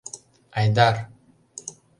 Айдар! 0.61 0.95